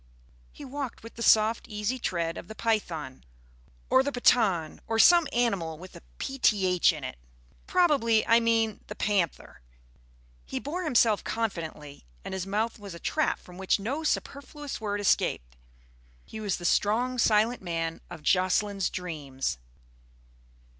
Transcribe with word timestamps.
He 0.51 0.65
walked 0.65 1.03
with 1.03 1.13
the 1.13 1.21
soft, 1.21 1.67
easy 1.67 1.99
tread 1.99 2.35
of 2.35 2.47
the 2.47 2.55
python, 2.55 3.23
or 3.87 4.01
the 4.01 4.11
Pathan, 4.11 4.79
or 4.87 4.97
some 4.97 5.27
animal 5.31 5.77
with 5.77 5.95
a 5.95 6.01
"pth" 6.17 6.91
in 6.91 7.03
it. 7.03 7.19
Probably 7.67 8.25
I 8.25 8.39
mean 8.39 8.79
the 8.87 8.95
panther. 8.95 9.61
He 10.43 10.57
bore 10.59 10.85
himself 10.85 11.23
confidently, 11.23 12.03
and 12.25 12.33
his 12.33 12.47
mouth 12.47 12.79
was 12.79 12.95
a 12.95 12.99
trap 12.99 13.37
from 13.37 13.59
which 13.59 13.79
no 13.79 14.03
superfluous 14.03 14.81
word 14.81 14.99
escaped. 14.99 15.55
He 16.25 16.39
was 16.39 16.57
the 16.57 16.65
strong, 16.65 17.19
silent 17.19 17.61
man 17.61 18.01
of 18.09 18.23
Jocelyn's 18.23 18.89
dreams. 18.89 19.59